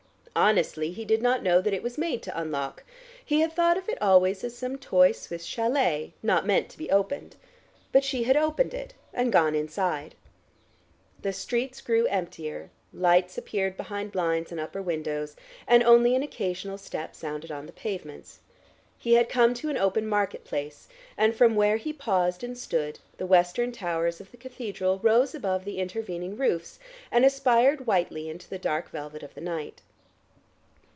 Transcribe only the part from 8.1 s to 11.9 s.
had opened it, and gone inside. The streets